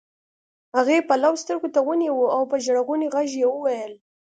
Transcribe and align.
هغې 0.77 0.97
پلو 1.09 1.31
سترګو 1.43 1.67
ته 1.75 1.79
ونيوه 1.87 2.27
او 2.35 2.41
په 2.51 2.55
ژړغوني 2.65 3.07
غږ 3.15 3.29
يې 3.41 3.47
وويل. 3.49 3.93